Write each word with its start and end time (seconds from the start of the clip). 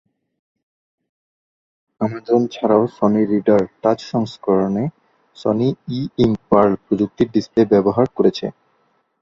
Amazon 2.01 2.41
ছাড়াও 2.53 2.83
Sony 2.97 3.21
Reader 3.31 3.61
Touch 3.81 3.99
সংস্করণে 4.11 4.83
Sony 5.37 5.67
E Ink 5.91 6.37
Pearl 6.49 6.71
প্রযুক্তির 6.85 7.29
ডিসপ্লে 7.35 7.61
ব্যবহার 7.73 8.07
করেছে। 8.17 8.45